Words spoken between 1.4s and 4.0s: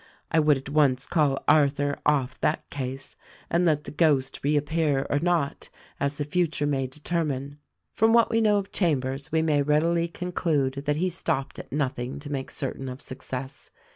Arthur off that case and let the